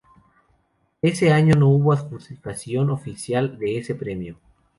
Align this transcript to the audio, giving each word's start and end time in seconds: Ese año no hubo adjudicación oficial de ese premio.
Ese 1.03 1.31
año 1.31 1.53
no 1.53 1.67
hubo 1.69 1.93
adjudicación 1.93 2.89
oficial 2.89 3.59
de 3.59 3.77
ese 3.77 3.93
premio. 3.93 4.39